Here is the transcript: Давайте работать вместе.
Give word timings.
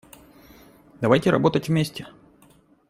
Давайте 0.99 1.29
работать 1.29 1.67
вместе. 1.69 2.07